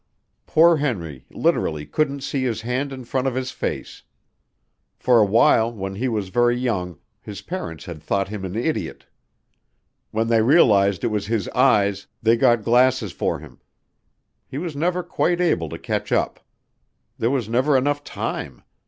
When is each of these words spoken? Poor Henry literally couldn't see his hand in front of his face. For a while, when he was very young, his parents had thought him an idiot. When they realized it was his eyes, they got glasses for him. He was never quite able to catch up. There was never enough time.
Poor 0.47 0.77
Henry 0.77 1.27
literally 1.29 1.85
couldn't 1.85 2.21
see 2.21 2.41
his 2.43 2.61
hand 2.61 2.91
in 2.91 3.05
front 3.05 3.27
of 3.27 3.35
his 3.35 3.51
face. 3.51 4.01
For 4.97 5.19
a 5.19 5.25
while, 5.27 5.71
when 5.71 5.93
he 5.93 6.07
was 6.07 6.29
very 6.29 6.57
young, 6.57 6.97
his 7.21 7.43
parents 7.43 7.85
had 7.85 8.01
thought 8.01 8.29
him 8.29 8.43
an 8.43 8.55
idiot. 8.55 9.05
When 10.09 10.27
they 10.27 10.41
realized 10.41 11.03
it 11.03 11.09
was 11.13 11.27
his 11.27 11.47
eyes, 11.49 12.07
they 12.19 12.35
got 12.35 12.63
glasses 12.63 13.11
for 13.11 13.37
him. 13.41 13.59
He 14.47 14.57
was 14.57 14.75
never 14.75 15.03
quite 15.03 15.39
able 15.39 15.69
to 15.69 15.77
catch 15.77 16.11
up. 16.11 16.39
There 17.19 17.29
was 17.29 17.47
never 17.47 17.77
enough 17.77 18.03
time. 18.03 18.63